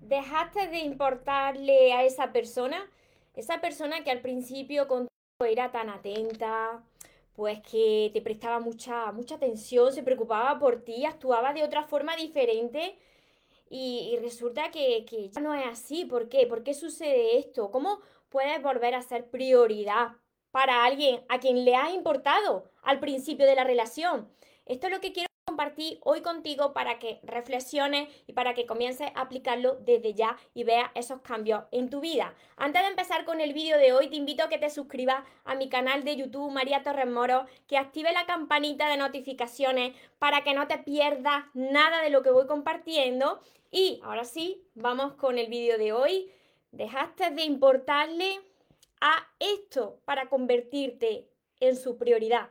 [0.00, 2.90] dejaste de importarle a esa persona,
[3.34, 5.08] esa persona que al principio contigo
[5.40, 6.82] era tan atenta,
[7.34, 12.16] pues que te prestaba mucha, mucha atención, se preocupaba por ti, actuaba de otra forma
[12.16, 12.98] diferente
[13.70, 16.04] y, resulta que, que, ya no es así.
[16.04, 16.46] ¿Por qué?
[16.46, 17.70] ¿Por qué sucede esto?
[17.70, 20.16] ¿Cómo puedes volver a ser prioridad
[20.50, 24.28] para alguien a quien le has importado al principio de la relación?
[24.66, 29.08] Esto es lo que quiero compartir hoy contigo para que reflexiones y para que comiences
[29.14, 32.34] a aplicarlo desde ya y veas esos cambios en tu vida.
[32.56, 35.54] Antes de empezar con el vídeo de hoy, te invito a que te suscribas a
[35.54, 40.52] mi canal de YouTube María Torres Moro, que active la campanita de notificaciones para que
[40.52, 43.40] no te pierdas nada de lo que voy compartiendo.
[43.70, 46.30] Y ahora sí, vamos con el vídeo de hoy.
[46.72, 48.38] Dejaste de importarle
[49.00, 51.26] a esto para convertirte
[51.60, 52.50] en su prioridad.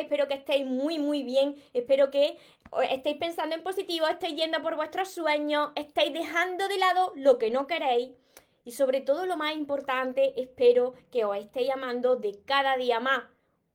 [0.00, 2.36] espero que estéis muy muy bien, espero que
[2.90, 7.50] estéis pensando en positivo, estéis yendo por vuestros sueños, estéis dejando de lado lo que
[7.50, 8.10] no queréis
[8.66, 13.22] y sobre todo lo más importante, espero que os estéis amando de cada día más,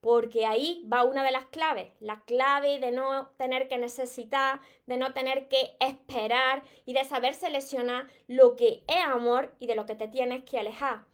[0.02, 4.98] porque ahí va una de las claves, la clave de no tener que necesitar, de
[4.98, 9.86] no tener que esperar y de saber seleccionar lo que es amor y de lo
[9.86, 11.06] que te tienes que alejar.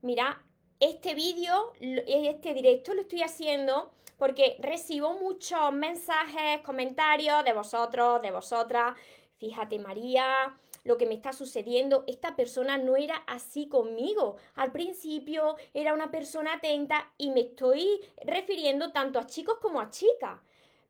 [0.00, 0.42] Mira,
[0.80, 8.30] este vídeo, este directo lo estoy haciendo porque recibo muchos mensajes, comentarios de vosotros, de
[8.30, 8.96] vosotras.
[9.38, 14.36] Fíjate María, lo que me está sucediendo, esta persona no era así conmigo.
[14.56, 19.90] Al principio era una persona atenta y me estoy refiriendo tanto a chicos como a
[19.90, 20.40] chicas.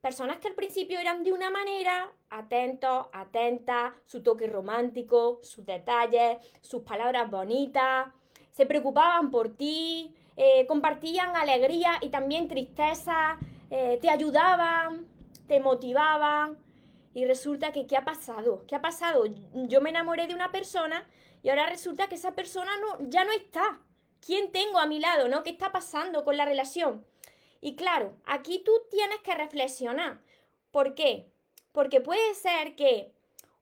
[0.01, 6.39] Personas que al principio eran de una manera, atentos, atentas, su toque romántico, sus detalles,
[6.63, 8.07] sus palabras bonitas,
[8.53, 13.39] se preocupaban por ti, eh, compartían alegría y también tristeza,
[13.71, 15.05] eh, te ayudaban,
[15.49, 16.57] te motivaban.
[17.13, 18.65] Y resulta que, ¿qué ha pasado?
[18.69, 19.25] ¿Qué ha pasado?
[19.53, 21.05] Yo me enamoré de una persona
[21.43, 23.81] y ahora resulta que esa persona no, ya no está.
[24.25, 25.27] ¿Quién tengo a mi lado?
[25.27, 25.43] ¿no?
[25.43, 27.05] ¿Qué está pasando con la relación?
[27.61, 30.21] Y claro, aquí tú tienes que reflexionar.
[30.71, 31.33] ¿Por qué?
[31.73, 33.13] Porque puede ser que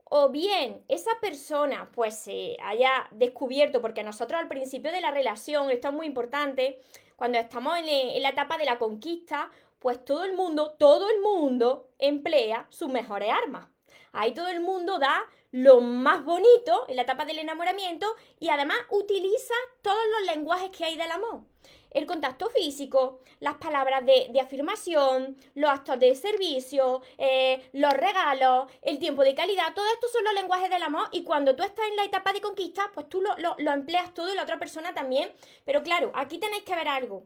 [0.08, 5.70] o bien esa persona pues se haya descubierto, porque nosotros al principio de la relación,
[5.70, 6.80] esto es muy importante,
[7.16, 11.88] cuando estamos en, la etapa de la conquista, pues todo el mundo, todo el mundo
[11.98, 13.68] emplea sus mejores armas.
[14.12, 18.06] Ahí todo el mundo da lo más bonito en la etapa del enamoramiento
[18.38, 21.42] y además utiliza todos los lenguajes que hay del amor
[21.90, 28.98] el contacto físico, las palabras de, afirmación, los actos de servicio, eh, los regalos, el
[28.98, 31.96] tiempo de calidad, todo esto son los lenguajes del amor y cuando tú estás en
[31.96, 35.32] la etapa de conquista, pues tú lo, empleas todo y la otra persona también.
[35.64, 37.24] Pero claro, aquí tenéis que ver algo.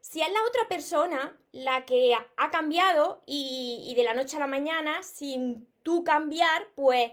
[0.00, 4.46] Si es la otra persona la que ha cambiado y de la noche a la
[4.48, 7.12] mañana, sin tú cambiar, pues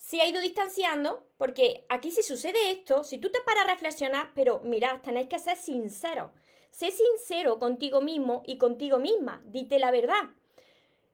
[0.00, 4.32] se ha ido distanciando, porque aquí si sucede esto, si tú te paras a reflexionar,
[4.34, 6.30] pero mirad, tenéis que ser sinceros.
[6.70, 10.30] Sé sincero contigo mismo y contigo misma, dite la verdad.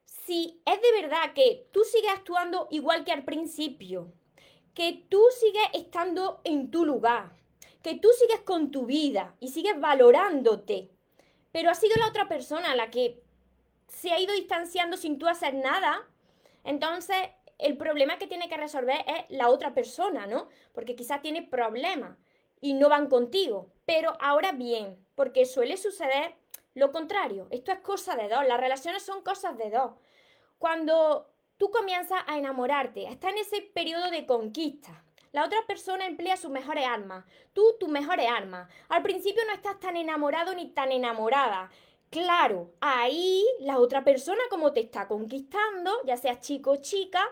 [0.04, 4.12] Si es de verdad que tú sigues actuando igual que al principio,
[4.72, 7.32] que tú sigues estando en tu lugar,
[7.82, 10.90] que tú sigues con tu vida y sigues valorándote,
[11.50, 13.20] pero ha sido la otra persona la que
[13.88, 16.08] se ha ido distanciando sin tú hacer nada,
[16.62, 17.16] entonces
[17.58, 20.48] el problema que tiene que resolver es la otra persona, ¿no?
[20.72, 22.16] Porque quizás tiene problemas
[22.60, 23.70] y no van contigo.
[23.84, 26.34] Pero ahora bien, porque suele suceder
[26.74, 27.48] lo contrario.
[27.50, 28.46] Esto es cosa de dos.
[28.46, 29.92] Las relaciones son cosas de dos.
[30.58, 35.02] Cuando tú comienzas a enamorarte, estás en ese periodo de conquista.
[35.32, 37.24] La otra persona emplea sus mejores armas.
[37.52, 38.70] Tú, tus mejores armas.
[38.88, 41.70] Al principio no estás tan enamorado ni tan enamorada.
[42.10, 47.22] Claro, ahí la otra persona, como te está conquistando, ya sea chico o chica,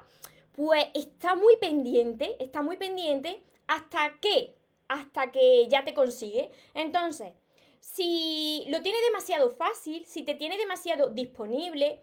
[0.52, 4.54] pues está muy pendiente, está muy pendiente hasta que
[4.88, 6.50] hasta que ya te consigue.
[6.74, 7.32] Entonces,
[7.80, 12.02] si lo tiene demasiado fácil, si te tiene demasiado disponible,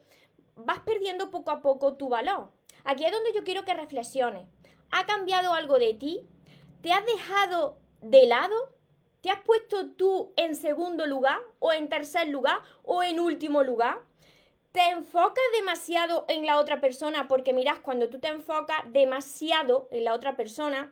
[0.56, 2.52] vas perdiendo poco a poco tu valor.
[2.84, 4.48] Aquí es donde yo quiero que reflexiones.
[4.92, 6.28] ¿Ha cambiado algo de ti?
[6.82, 8.56] ¿Te has dejado de lado?
[9.22, 14.00] ¿Te has puesto tú en segundo lugar o en tercer lugar o en último lugar?
[14.72, 17.28] ¿Te enfocas demasiado en la otra persona?
[17.28, 20.92] Porque miras, cuando tú te enfocas demasiado en la otra persona,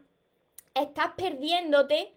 [0.76, 2.14] estás perdiéndote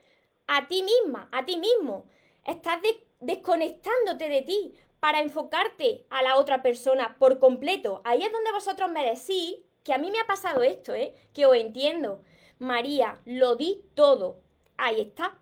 [0.47, 2.05] a ti misma, a ti mismo.
[2.45, 2.81] Estás
[3.21, 8.03] desconectándote de ti para enfocarte a la otra persona por completo.
[8.05, 11.15] Ahí es donde vosotros me decís que a mí me ha pasado esto, ¿eh?
[11.33, 12.23] Que os entiendo.
[12.59, 14.41] María, lo di todo.
[14.77, 15.39] Ahí está.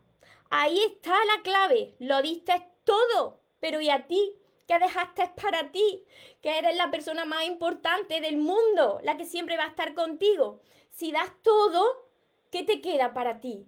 [0.51, 1.95] Ahí está la clave.
[2.01, 3.41] Lo diste todo.
[3.61, 4.37] Pero ¿y a ti?
[4.67, 6.05] ¿Qué dejaste para ti?
[6.43, 10.61] Que eres la persona más importante del mundo, la que siempre va a estar contigo.
[10.91, 12.09] Si das todo,
[12.51, 13.67] ¿qué te queda para ti?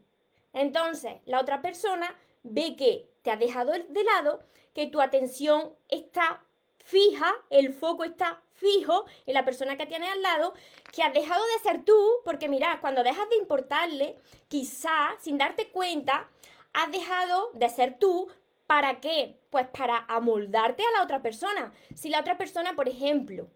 [0.52, 4.44] Entonces, la otra persona ve que te ha dejado de lado,
[4.74, 6.44] que tu atención está
[6.78, 10.54] fija, el foco está fijo en la persona que tienes al lado,
[10.92, 14.16] que has dejado de ser tú, porque mira, cuando dejas de importarle,
[14.48, 16.28] quizá sin darte cuenta,
[16.72, 18.28] has dejado de ser tú.
[18.66, 19.38] ¿Para qué?
[19.50, 21.72] Pues para amoldarte a la otra persona.
[21.94, 23.48] Si la otra persona, por ejemplo,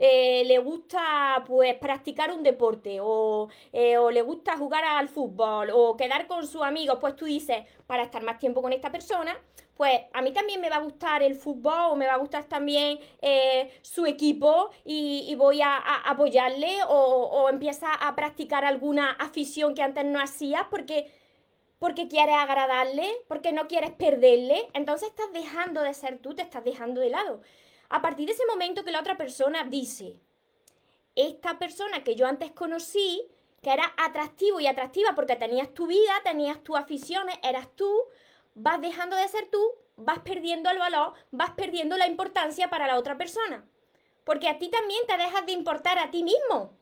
[0.00, 5.70] eh, le gusta pues practicar un deporte o, eh, o, le gusta jugar al fútbol
[5.72, 9.36] o quedar con sus amigos, pues tú dices, para estar más tiempo con esta persona,
[9.76, 12.44] pues a mí también me va a gustar el fútbol o me va a gustar
[12.44, 19.74] también eh, su equipo y, voy a, apoyarle o, o, empieza a practicar alguna afición
[19.74, 21.10] que antes no hacías porque,
[21.78, 26.64] porque quieres agradarle, porque no quieres perderle, entonces estás dejando de ser tú, te estás
[26.64, 27.40] dejando de lado
[27.88, 30.20] a partir de ese momento que la otra persona dice,
[31.14, 33.26] esta persona que yo antes conocí,
[33.62, 37.90] que era atractivo y atractiva porque tenías tu vida, tenías tus aficiones, eras tú,
[38.54, 39.60] vas dejando de ser tú,
[39.96, 43.64] vas perdiendo el valor, vas perdiendo la importancia para la otra persona.
[44.24, 46.76] Porque a ti también te dejas de importar a ti mismo.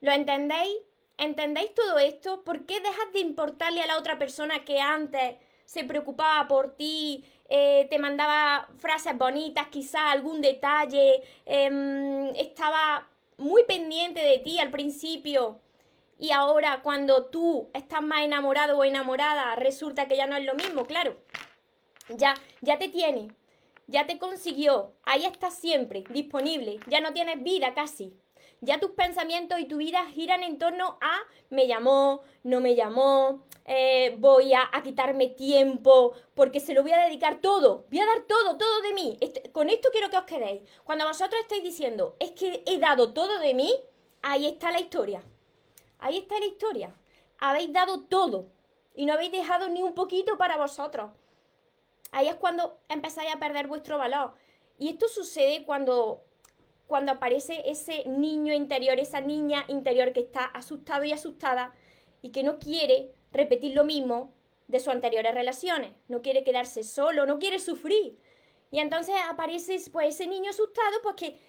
[0.00, 0.76] ¿Lo entendéis?
[1.16, 2.42] ¿Entendéis todo esto?
[2.42, 7.24] ¿Por qué dejas de importarle a la otra persona que antes se preocupaba por ti,
[7.48, 13.08] eh, te mandaba frases bonitas, quizá algún detalle, em, estaba
[13.38, 15.60] muy pendiente de ti al principio
[16.18, 20.54] y ahora cuando tú estás más enamorado o enamorada resulta que ya no es lo
[20.54, 21.16] mismo, claro.
[22.08, 23.32] Ya, ya te tiene,
[23.86, 28.14] ya te consiguió, ahí estás siempre, disponible, ya no tienes vida casi.
[28.64, 31.18] Ya tus pensamientos y tu vida giran en torno a
[31.50, 37.04] me llamó, no me llamó, eh, voy a, quitarme tiempo porque se lo voy a
[37.04, 39.18] dedicar todo, voy a dar todo, todo de mí.
[39.20, 40.62] Este, con esto quiero que os quedéis.
[40.84, 43.74] Cuando vosotros estáis diciendo, es que he dado todo de mí,
[44.22, 45.22] ahí está la historia.
[45.98, 46.94] Ahí está la historia.
[47.38, 48.46] Habéis dado todo
[48.94, 51.10] y no habéis dejado ni un poquito para vosotros.
[52.12, 54.34] Ahí es cuando empezáis a perder vuestro valor.
[54.78, 56.24] Y esto sucede cuando
[56.86, 61.72] cuando aparece ese niño interior, esa niña interior que está asustado y asustada
[62.22, 64.32] y que no quiere repetir lo mismo
[64.68, 65.92] de sus anteriores relaciones.
[66.08, 68.18] No quiere quedarse solo, no quiere sufrir.
[68.70, 71.40] Y entonces aparece pues, ese niño asustado pues, que,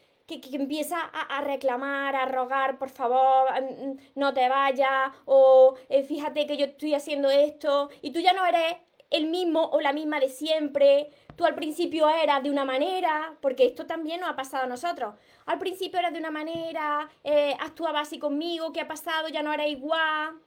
[0.54, 6.46] empieza a, reclamar, a rogar, por favor, mm, mm, no te vayas, o eh, fíjate
[6.46, 8.78] que yo estoy haciendo esto, y tú ya no eres
[9.10, 11.10] el mismo o la misma de siempre.
[11.36, 15.16] Tú al principio eras de una manera, porque esto también nos ha pasado a nosotros.
[15.46, 19.28] Al principio eras de una manera, eh, actuabas así conmigo, ¿qué ha pasado?
[19.28, 20.40] Ya no eres igual.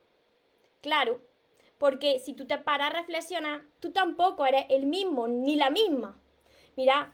[0.81, 1.21] Claro,
[1.77, 6.19] porque si tú te paras a reflexionar, tú tampoco eres el mismo ni la misma.
[6.77, 7.13] Mira,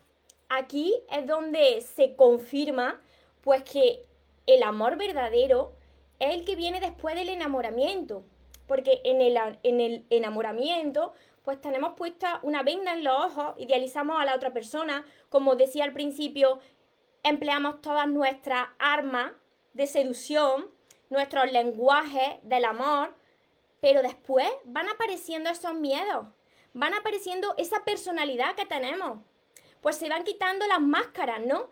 [0.49, 3.01] aquí es donde se confirma
[3.41, 4.07] pues que
[4.47, 5.73] el amor verdadero
[6.19, 8.25] es el que viene después del enamoramiento.
[8.67, 11.13] Porque en el, en el enamoramiento,
[11.45, 15.85] pues tenemos puesta una venda en los ojos, idealizamos a la otra persona, como decía
[15.85, 16.59] al principio,
[17.23, 19.33] empleamos todas nuestras armas
[19.75, 20.71] de seducción,
[21.11, 23.15] nuestros lenguajes del amor,
[23.81, 26.27] pero después van apareciendo esos miedos,
[26.73, 29.19] van apareciendo esa personalidad que tenemos.
[29.83, 31.69] Pues se van quitando las máscaras, ¿no?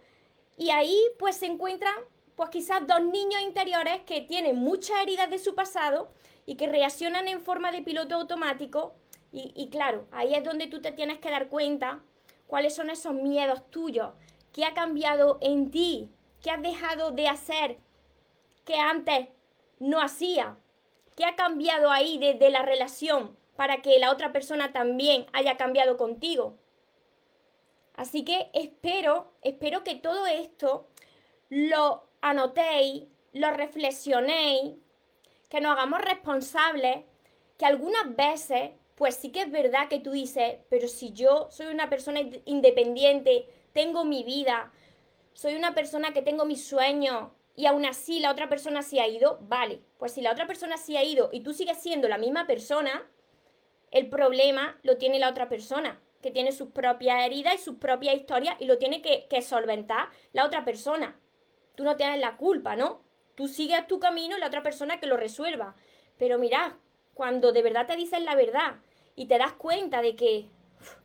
[0.59, 1.95] Y ahí pues se encuentran
[2.37, 6.13] pues quizás dos niños interiores que tienen muchas heridas de su pasado
[6.45, 8.95] y que reaccionan en forma de piloto automático.
[9.35, 12.01] Y, claro, ahí es donde tú te tienes que dar cuenta
[12.47, 14.11] cuáles son esos miedos tuyos,
[14.53, 16.11] qué ha cambiado en ti,
[16.43, 17.79] qué has dejado de hacer
[18.67, 19.29] que antes
[19.79, 20.57] no hacía.
[21.17, 25.97] ¿Qué ha cambiado ahí desde la relación para que la otra persona también haya cambiado
[25.97, 26.59] contigo?
[27.95, 30.89] Así que espero, espero que todo esto
[31.51, 34.77] lo anotéis, lo reflexionéis,
[35.51, 37.05] que nos hagamos responsables,
[37.59, 38.71] que algunas veces,
[39.03, 43.49] pues sí que es verdad que tú dices, pero si yo soy una persona independiente,
[43.73, 44.73] tengo mi vida,
[45.33, 49.09] soy una persona que tengo mis sueños, y aún así la otra persona sí ha
[49.09, 52.17] ido, vale, pues si la otra persona sí ha ido y tú sigues siendo la
[52.17, 53.05] misma persona,
[53.91, 58.15] el problema lo tiene la otra persona, que tiene sus propias heridas y sus propias
[58.15, 61.19] historias y lo tiene que, solventar la otra persona.
[61.75, 63.03] Tú no tienes la culpa, ¿no?
[63.35, 65.75] Tú sigues tu camino y la otra persona que lo resuelva.
[66.19, 66.79] Pero mira,
[67.15, 68.77] cuando de verdad te dicen la verdad
[69.15, 70.49] y te das cuenta de que,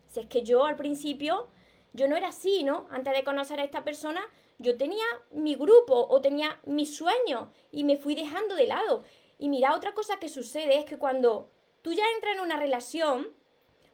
[0.07, 1.47] si es que yo al principio,
[1.93, 2.87] yo no era así, ¿no?
[2.91, 4.21] Antes de conocer a esta persona,
[4.59, 9.03] yo tenía mi grupo o tenía mis sueños y me fui dejando de lado.
[9.37, 11.49] Y mira, otra cosa que sucede es que cuando
[11.81, 13.27] tú ya entras en una relación,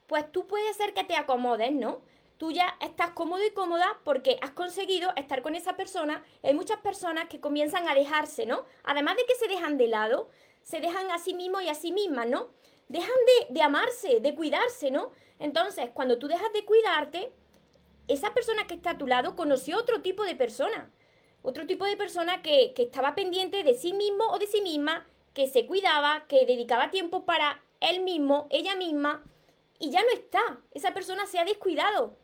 [0.08, 2.02] pues tú puedes ser que te acomodes, ¿no?
[2.38, 6.24] Tú ya estás cómodo y cómoda porque has conseguido estar con esa persona.
[6.44, 8.66] Hay muchas personas que comienzan a dejarse, ¿no?
[8.84, 10.30] Además de que se dejan de lado,
[10.62, 12.50] se dejan a sí mismos y a sí mismas, ¿no?
[12.88, 15.12] Dejan de, de amarse, de cuidarse, ¿no?
[15.40, 17.32] Entonces, cuando tú dejas de cuidarte,
[18.08, 20.92] esa persona que está a tu lado conoció otro tipo de persona.
[21.42, 25.06] Otro tipo de persona que, que estaba pendiente de sí mismo o de sí misma,
[25.34, 29.24] que se cuidaba, que dedicaba tiempo para él mismo, ella misma,
[29.80, 30.62] y ya no está.
[30.72, 32.16] Esa persona se ha descuidado.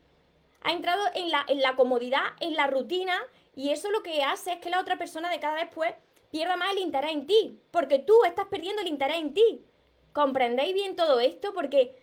[0.61, 3.21] Ha entrado en la, en la comodidad, en la rutina,
[3.55, 5.93] y eso lo que hace es que la otra persona de cada vez pues
[6.31, 9.65] pierda más el interés en ti, porque tú estás perdiendo el interés en ti.
[10.13, 11.53] ¿Comprendéis bien todo esto?
[11.53, 11.95] Porque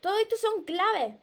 [0.00, 1.14] todo esto son claves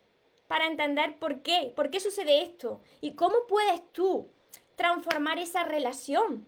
[0.47, 4.29] para entender por qué, por qué sucede esto y cómo puedes tú
[4.75, 6.47] transformar esa relación.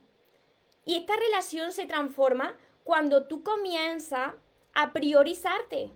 [0.83, 4.33] Y esta relación se transforma cuando tú comienzas
[4.73, 5.91] a priorizarte,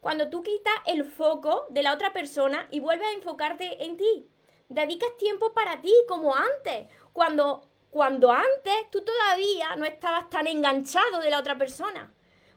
[0.00, 4.28] cuando tú quitas el foco de la otra persona y vuelves a enfocarte en ti.
[4.68, 11.20] Dedicas tiempo para ti como antes, cuando cuando antes tú todavía no estabas tan enganchado
[11.20, 12.12] de la otra persona.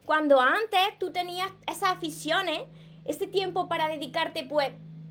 [0.08, 2.62] Cuando antes tú tenías esas aficiones,
[3.04, 4.70] ese tiempo para dedicarte, pues,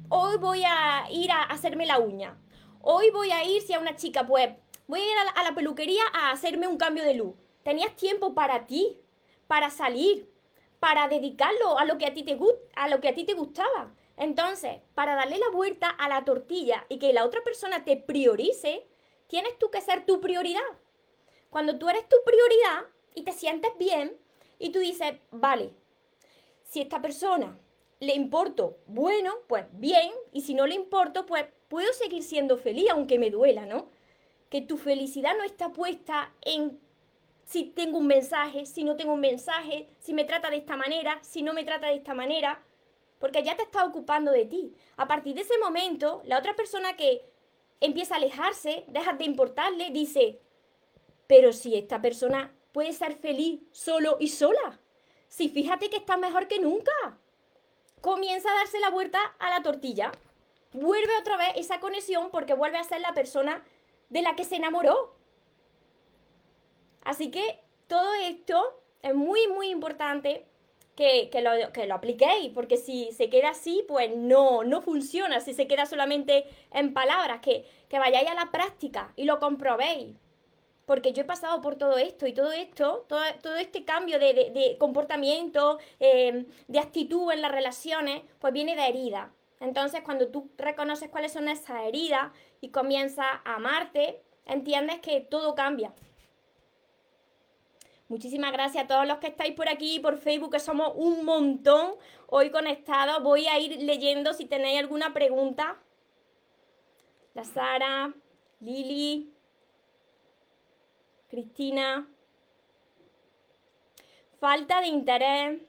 [0.10, 2.36] hoy voy a ir a hacerme la uña.
[2.82, 4.50] Hoy voy a ir, si a una chica, pues,
[4.88, 7.36] voy a ir a la, peluquería a hacerme un cambio de luz.
[7.62, 8.98] Tenías tiempo para ti,
[9.46, 10.34] para salir,
[10.80, 12.36] para dedicarlo a lo que a ti te,
[12.75, 13.94] a lo que a ti te gustaba.
[14.18, 18.88] Entonces, para darle la vuelta a la tortilla y que la otra persona te priorice,
[19.27, 20.66] tienes tú que ser tu prioridad.
[21.51, 24.18] Cuando tú eres tu prioridad y te sientes bien
[24.60, 25.74] y tú dices, vale,
[26.64, 27.58] si esta persona
[28.00, 32.90] le importo, bueno, pues bien, y si no le importo, pues puedo seguir siendo feliz
[32.92, 33.90] aunque me duela, ¿no?
[34.50, 36.80] Que tu felicidad no está puesta en
[37.46, 41.18] si tengo un mensaje, si no tengo un mensaje, si me trata de esta manera,
[41.22, 42.62] si no me trata de esta manera,
[43.20, 44.74] porque ya te está ocupando de ti.
[44.98, 47.22] A partir de ese momento, la otra persona que
[47.80, 50.42] empieza a alejarse, deja de importarle, dice,
[51.26, 54.79] pero si esta persona puede ser feliz solo y sola,
[55.29, 56.91] si fíjate que está mejor que nunca,
[58.01, 60.12] comienza a darse la vuelta a la tortilla,
[60.74, 63.63] vuelve otra vez esa conexión porque vuelve a ser la persona
[64.10, 65.15] de la que se enamoró.
[67.03, 70.46] Así que todo esto es muy, muy importante
[70.96, 75.55] que, lo, que lo apliquéis, porque si se queda así, pues no, no funciona, si
[75.55, 80.15] se queda solamente en palabras, que, vayáis a la práctica y lo comprobéis.
[80.88, 85.79] Porque yo he pasado por todo esto y todo esto, todo, este cambio de, comportamiento,
[86.00, 89.34] eh, de actitud en las relaciones, pues viene de herida.
[89.60, 95.56] Entonces, cuando tú reconoces cuáles son esas heridas y comienzas a amarte, entiendes que todo
[95.56, 95.91] cambia.
[98.08, 101.96] Muchísimas gracias a todos los que estáis por aquí, por Facebook, que somos un montón
[102.27, 103.22] hoy conectados.
[103.22, 105.77] Voy a ir leyendo si tenéis alguna pregunta.
[107.34, 108.13] La Sara,
[108.62, 109.34] Lili,
[111.27, 112.07] Cristina.
[114.39, 115.60] Falta de interés,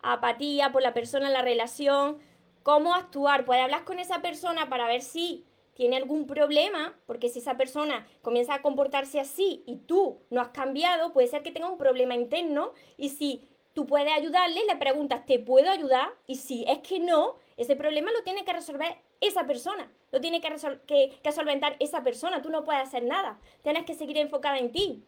[0.00, 2.18] apatía por la persona la relación.
[2.62, 3.44] ¿Cómo actuar?
[3.44, 8.06] Puedes hablar con esa persona para ver si tiene algún problema, porque si esa persona
[8.22, 12.14] comienza a comportarse así y tú no has cambiado, puede ser que tenga un problema
[12.14, 16.08] interno y si tú puedes ayudarle, le preguntas, ¿te puedo ayudar?
[16.26, 20.40] Y si es que no, ese problema lo tiene que resolver esa persona, lo tiene
[20.40, 20.54] que,
[20.86, 24.72] que, que solventar esa persona, tú no puedes hacer nada, tienes que seguir enfocada en
[24.72, 25.04] ti.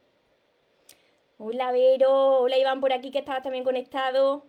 [1.38, 4.46] Hola Vero, hola Iván por aquí que estaba también conectado.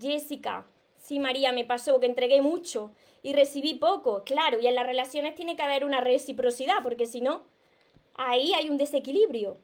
[0.00, 0.66] Jessica,
[0.96, 2.92] sí María, me pasó que entregué mucho
[3.22, 4.24] y recibí poco.
[4.24, 7.44] Claro, y en las relaciones tiene que haber una reciprocidad, porque si no,
[8.14, 9.58] ahí hay un desequilibrio.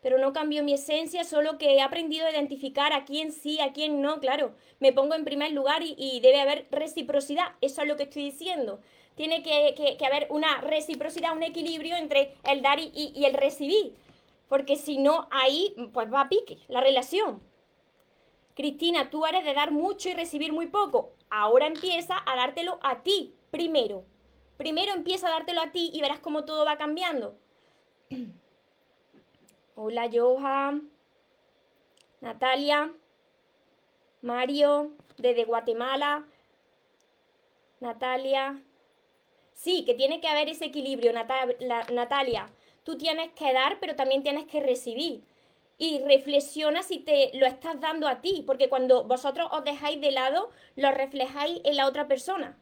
[0.00, 3.72] Pero no cambio mi esencia, solo que he aprendido a identificar a quién sí, a
[3.72, 4.54] quién no, claro.
[4.78, 8.80] Me pongo en primer lugar y, debe haber reciprocidad, eso es lo que estoy diciendo.
[9.16, 13.94] Tiene que, haber una reciprocidad, un equilibrio entre el dar y, el recibir.
[14.48, 17.42] Porque si no, ahí pues va a pique la relación.
[18.54, 21.12] Cristina, tú eres de dar mucho y recibir muy poco.
[21.28, 24.04] Ahora empieza a dártelo a ti primero.
[24.56, 27.36] Primero empieza a dártelo a ti y verás cómo todo va cambiando.
[29.80, 30.90] Hola, Johan.
[32.20, 32.92] Natalia.
[34.22, 36.26] Mario, desde Guatemala.
[37.78, 38.60] Natalia.
[39.52, 42.50] Sí, que tiene que haber ese equilibrio, Natalia.
[42.82, 45.22] Tú tienes que dar, pero también tienes que recibir.
[45.78, 50.10] y reflexiona si te lo estás dando a ti, porque cuando vosotros os dejáis de
[50.10, 52.58] lado, lo reflejáis en la otra persona.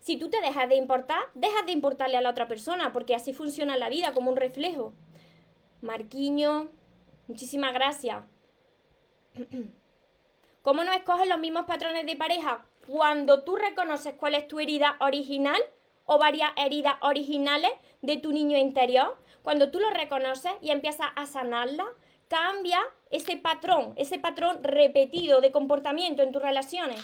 [0.00, 3.34] Si tú te dejas de importar, dejas de importarle a la otra persona, porque así
[3.34, 4.94] funciona la vida, como un reflejo.
[5.84, 6.70] Marquiño,
[7.28, 8.24] muchísimas gracias.
[10.62, 12.64] ¿Cómo no escoges los mismos patrones de pareja?
[12.86, 15.60] Cuando tú reconoces cuál es tu herida original
[16.06, 21.26] o varias heridas originales de tu niño interior, cuando tú lo reconoces y empiezas a
[21.26, 21.84] sanarla,
[22.28, 27.00] cambia ese patrón, ese patrón repetido de comportamiento en tus relaciones.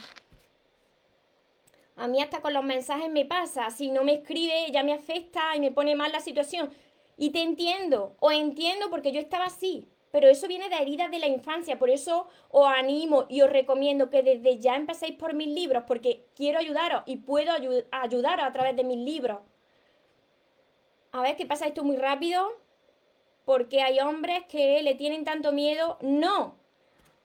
[1.96, 5.54] A mí hasta con los mensajes me pasa, si no me escribe ya me afecta
[5.54, 6.70] y me pone mal la situación.
[7.20, 11.20] Y te entiendo, o entiendo porque yo estaba así, pero eso viene de heridas de
[11.20, 15.48] la infancia, por eso os animo y os recomiendo que desde ya empecéis por mis
[15.48, 17.52] libros, porque quiero ayudaros y puedo
[17.92, 19.38] ayudaros a través de mis libros.
[21.12, 22.50] A ver, ¿qué pasa esto muy rápido?
[23.50, 25.98] porque hay hombres que le tienen tanto miedo.
[26.02, 26.54] No,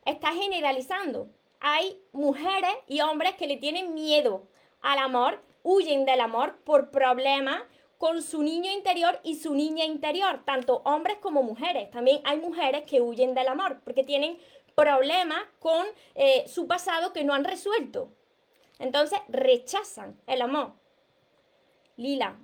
[0.06, 1.30] está generalizando.
[1.60, 4.48] Hay mujeres y hombres que le tienen miedo
[4.82, 7.62] al amor, huyen del amor por problemas
[8.06, 11.90] con su niño interior y su niña interior, tanto hombres como mujeres.
[11.90, 14.38] También hay mujeres que huyen del amor porque tienen
[14.76, 18.12] problemas con eh, su pasado que no han resuelto.
[18.78, 20.74] Entonces rechazan el amor.
[21.98, 22.38] Lila,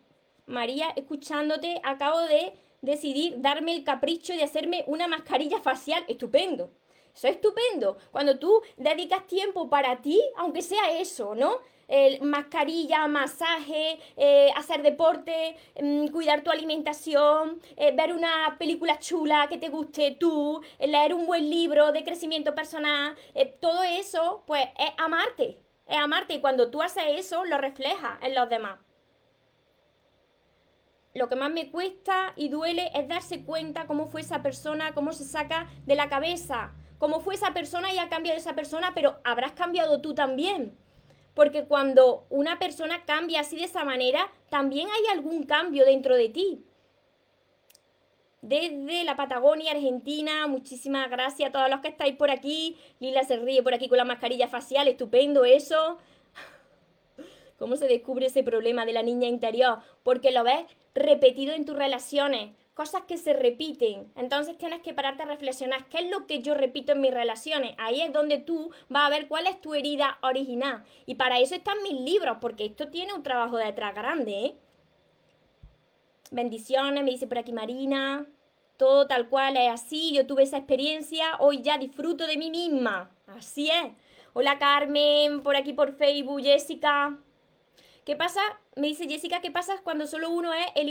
[0.48, 6.04] María, escuchándote, acabo de decidir darme el capricho de hacerme una mascarilla facial.
[6.08, 6.72] Estupendo.
[7.14, 8.00] Eso es estupendo.
[8.12, 11.60] Cuando tú dedicas tiempo para ti, aunque sea eso, ¿no?
[11.92, 19.48] El mascarilla, masaje, eh, hacer deporte, mm, cuidar tu alimentación, eh, ver una película chula
[19.50, 23.16] que te guste tú, eh, leer un buen libro de crecimiento personal,
[23.60, 28.36] todo eso, pues es amarte, es amarte y cuando tú haces eso, lo reflejas en
[28.36, 28.80] los demás
[31.14, 35.12] lo que más me cuesta y duele es darse cuenta cómo fue esa persona, cómo
[35.12, 39.20] se saca de la cabeza, cómo fue esa persona y ha cambiado esa persona, pero
[39.24, 40.78] habrás cambiado tú también.
[41.34, 46.30] Porque cuando una persona cambia así de esa manera, también hay algún cambio dentro de
[46.30, 46.66] ti.
[48.42, 52.76] Desde la Patagonia, Argentina, muchísimas gracias a todos los que estáis por aquí.
[53.00, 56.00] Lila se ríe por aquí con la mascarilla facial, estupendo eso.
[57.60, 59.78] ¿Cómo se descubre ese problema de la niña interior?
[60.02, 60.66] Porque lo ves
[60.96, 64.12] repetido en tus relaciones, cosas que se repiten.
[64.16, 67.76] Entonces tienes que pararte a reflexionar qué es lo que yo repito en mis relaciones.
[67.78, 70.84] Ahí es donde tú vas a ver cuál es tu herida original.
[71.06, 74.46] Y para eso están mis libros, porque esto tiene un trabajo detrás grande.
[74.46, 74.56] ¿eh?
[76.32, 78.26] Bendiciones, me dice por aquí Marina.
[78.78, 80.14] Todo tal cual es así.
[80.14, 81.38] Yo tuve esa experiencia.
[81.40, 83.12] Hoy ya disfruto de mí misma.
[83.28, 83.92] Así es.
[84.34, 87.20] Hola Carmen, por aquí por Facebook, Jessica.
[88.12, 88.42] ¿Qué pasa?
[88.76, 90.90] Me dice Jessica, ¿qué pasa cuando solo uno es el,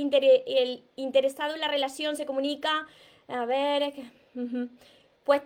[0.97, 2.87] interesado en la relación, se comunica?
[3.29, 4.05] A ver, es que...
[5.25, 5.43] Pues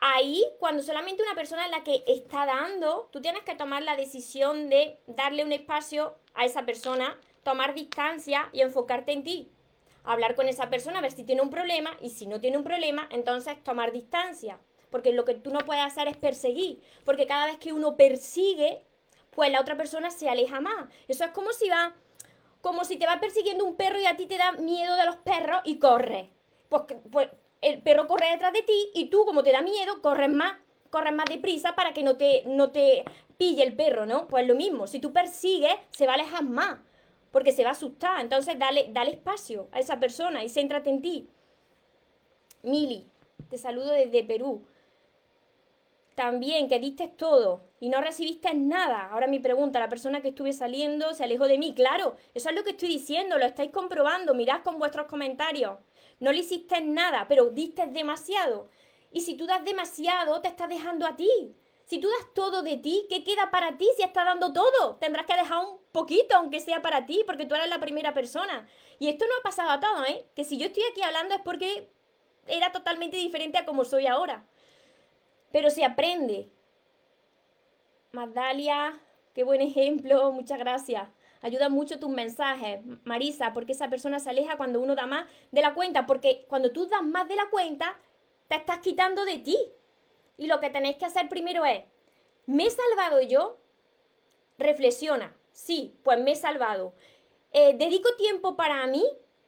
[0.00, 3.94] ahí, cuando solamente una persona es la que está dando, tú tienes que tomar la
[3.94, 9.48] decisión de darle un espacio a esa persona, tomar distancia y enfocarte en ti.
[10.02, 13.06] Hablar con esa persona, ver si tiene un problema y si no tiene un problema,
[13.12, 14.58] entonces tomar distancia.
[14.90, 16.82] Porque lo que tú no puedes hacer es perseguir.
[17.04, 18.82] Porque cada vez que uno persigue,
[19.34, 20.88] pues la otra persona se aleja más.
[21.08, 21.94] Eso es como si va,
[22.60, 25.16] como si te va persiguiendo un perro y a ti te da miedo de los
[25.16, 26.28] perros y corres.
[26.68, 27.28] Pues, pues
[27.60, 30.58] el perro corre detrás de ti y tú, como te da miedo, corres más,
[30.90, 33.04] corres más deprisa para que no te, no te
[33.36, 34.28] pille el perro, ¿no?
[34.28, 36.78] Pues lo mismo, si tú persigues, se va a alejar más,
[37.30, 38.20] porque se va a asustar.
[38.20, 41.28] Entonces, dale, dale espacio a esa persona y céntrate en ti.
[42.62, 43.08] Mili,
[43.48, 44.64] te saludo desde Perú
[46.14, 49.08] también que diste todo y no recibiste nada.
[49.10, 51.74] Ahora mi pregunta, la persona que estuve saliendo se alejó de mí.
[51.74, 55.78] Claro, eso es lo que estoy diciendo, lo estáis comprobando, mirad con vuestros comentarios.
[56.20, 58.68] No le hiciste nada, pero diste demasiado.
[59.10, 61.56] Y si tú das demasiado, te estás dejando a ti.
[61.84, 64.96] Si tú das todo de ti, ¿qué queda para ti si estás dando todo?
[64.96, 68.66] Tendrás que dejar un poquito, aunque sea para ti, porque tú eres la primera persona.
[68.98, 70.26] Y esto no ha pasado a todo, ¿eh?
[70.34, 71.90] Que si yo estoy aquí hablando es porque
[72.46, 74.46] era totalmente diferente a como soy ahora
[75.52, 76.48] pero se aprende.
[78.12, 79.00] Magdalia,
[79.34, 81.08] qué buen ejemplo, muchas gracias.
[81.40, 85.60] Ayuda mucho tus mensajes, Marisa, porque esa persona se aleja cuando uno da más de
[85.60, 87.98] la cuenta, porque cuando tú das más de la cuenta,
[88.48, 89.58] te estás quitando de ti.
[90.38, 91.84] Y lo que tenéis que hacer primero es,
[92.46, 93.58] ¿me he salvado yo?
[94.56, 96.94] Reflexiona, sí, pues me he salvado.
[97.52, 99.04] Eh, ¿Dedico tiempo para mí?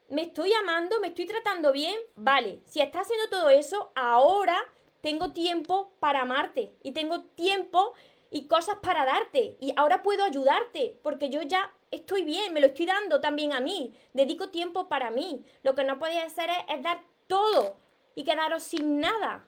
[0.08, 1.00] ¿Me estoy amando?
[1.00, 1.96] ¿Me estoy tratando bien?
[2.16, 4.56] Vale, si estás haciendo todo eso, ahora
[5.04, 7.92] tengo tiempo para amarte y tengo tiempo
[8.30, 12.68] y cosas para darte y ahora puedo ayudarte porque yo ya estoy bien, me lo
[12.68, 15.44] estoy dando también a mí, dedico tiempo para mí.
[15.62, 17.76] Lo que no podía hacer es, dar todo
[18.14, 19.46] y quedaros sin nada.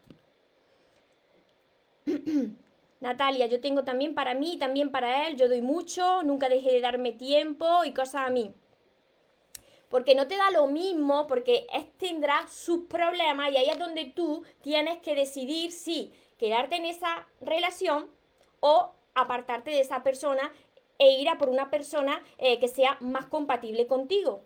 [3.01, 6.83] Natalia, yo tengo también para mí también para él, yo doy mucho, nunca dejé de
[6.83, 8.53] darme tiempo y cosas a mí.
[9.89, 11.67] Porque no te da lo mismo, porque
[11.99, 17.27] tendrá sus problemas y ahí es donde tú tienes que decidir si quedarte en esa
[17.41, 18.11] relación
[18.61, 20.53] o apartarte de esa persona
[20.99, 24.45] e ir a por una persona eh, que sea más compatible contigo.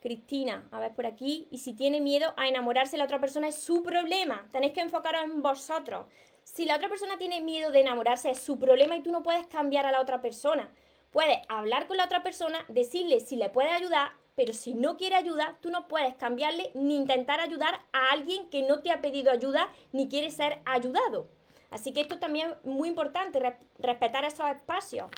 [0.00, 1.46] Cristina, a ver por aquí.
[1.50, 4.48] Y si tiene miedo a enamorarse de la otra persona es su problema.
[4.50, 6.06] Tenéis que enfocaros en vosotros.
[6.42, 9.46] Si la otra persona tiene miedo de enamorarse es su problema y tú no puedes
[9.46, 10.72] cambiar a la otra persona.
[11.10, 15.16] Puedes hablar con la otra persona, decirle si le puede ayudar, pero si no quiere
[15.16, 19.30] ayuda, tú no puedes cambiarle ni intentar ayudar a alguien que no te ha pedido
[19.30, 21.28] ayuda ni quiere ser ayudado.
[21.68, 23.38] Así que esto también es muy importante,
[23.78, 25.10] respetar esos espacios.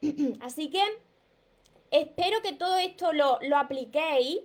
[0.40, 0.80] Así que
[1.90, 4.38] espero que todo esto lo, lo apliquéis.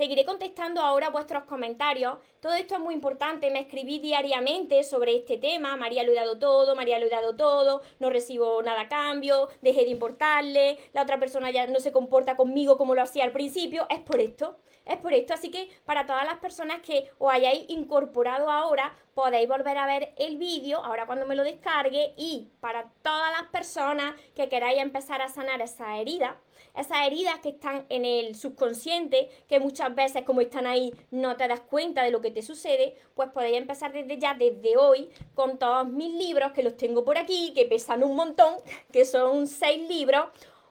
[0.00, 2.16] Seguiré contestando ahora vuestros comentarios.
[2.40, 3.50] Todo esto es muy importante.
[3.50, 5.76] Me escribí diariamente sobre este tema.
[5.76, 9.50] María lo he dado todo, María lo he dado todo, no recibo nada a cambio,
[9.60, 13.32] dejé de importarle, la otra persona ya no se comporta conmigo como lo hacía al
[13.32, 13.86] principio.
[13.90, 14.56] Es por esto.
[14.86, 19.46] Es por esto, así que para todas las personas que os hayáis incorporado ahora, podéis
[19.46, 24.14] volver a ver el vídeo, ahora cuando me lo descargue, y para todas las personas
[24.34, 26.40] que queráis empezar a sanar esa herida,
[26.76, 31.48] esas heridas que están en el subconsciente, que muchas veces como están ahí no te
[31.48, 35.58] das cuenta de lo que te sucede, pues podéis empezar desde ya, desde hoy, con
[35.58, 38.54] todos mis libros, que los tengo por aquí, que pesan un montón,
[38.92, 40.26] que son seis libros.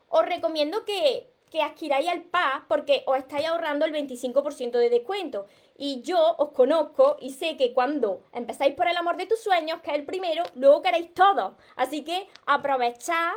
[0.09, 5.47] Os recomiendo que que adquiráis el PA porque os estáis ahorrando el 25% de descuento.
[5.77, 9.81] Y yo os conozco y sé que cuando empezáis por el amor de tus sueños,
[9.81, 11.55] que es el primero, luego queréis todo.
[11.75, 13.31] Así que aprovechad,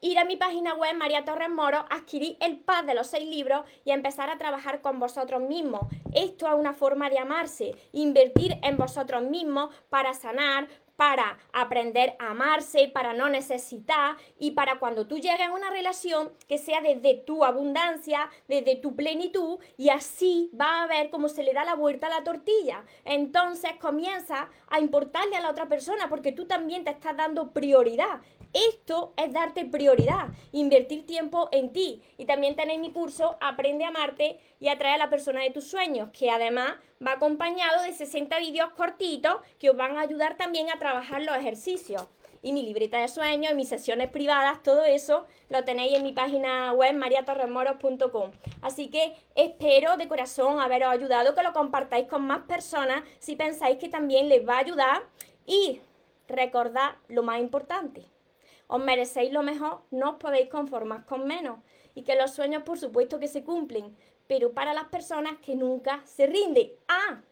[0.00, 3.64] ir a mi página web, María Torres Moro, adquirir el PA de los seis libros
[3.84, 5.82] y empezar a trabajar con vosotros mismos.
[6.14, 12.30] Esto es una forma de amarse, invertir en vosotros mismos para sanar, para aprender a
[12.30, 17.14] amarse, para no necesitar y para cuando tú llegues a una relación que sea desde
[17.14, 21.74] tu abundancia, desde tu plenitud y así va a ver cómo se le da la
[21.74, 22.84] vuelta a la tortilla.
[23.04, 28.20] Entonces comienza a importarle a la otra persona porque tú también te estás dando prioridad.
[28.52, 32.02] Esto es darte prioridad, invertir tiempo en ti.
[32.16, 35.68] Y también tenéis mi curso Aprende a amarte y atrae a la persona de tus
[35.68, 40.70] sueños, que además va acompañado de 60 vídeos cortitos que os van a ayudar también
[40.70, 42.06] a trabajar los ejercicios.
[42.42, 46.72] Y mi libreta de sueños, mis sesiones privadas, todo eso lo tenéis en mi página
[46.72, 48.30] web mariatorremoros.com.
[48.62, 53.78] Así que espero de corazón haberos ayudado, que lo compartáis con más personas si pensáis
[53.78, 55.02] que también les va a ayudar.
[55.44, 55.80] Y
[56.28, 58.04] recordad lo más importante,
[58.68, 61.58] os merecéis lo mejor, no os podéis conformar con menos.
[61.94, 66.02] Y que los sueños, por supuesto, que se cumplen, pero para las personas que nunca
[66.04, 66.70] se rinden.
[66.88, 67.22] Ah,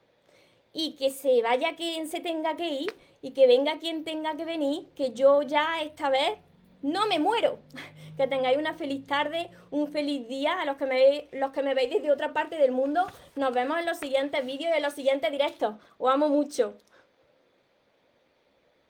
[0.75, 4.45] y que se vaya quien se tenga que ir y que venga quien tenga que
[4.45, 6.39] venir, que yo ya esta vez
[6.83, 7.59] no me muero.
[8.15, 11.75] Que tengáis una feliz tarde, un feliz día a los que me los que me
[11.75, 13.05] veis desde otra parte del mundo.
[13.35, 15.75] Nos vemos en los siguientes vídeos y en los siguientes directos.
[15.99, 16.77] Os amo mucho.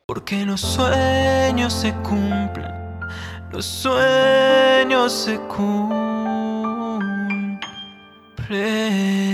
[0.05, 3.01] Porque los sueños se cumplen,
[3.51, 6.04] los sueños se cumplen.
[8.47, 9.34] pray.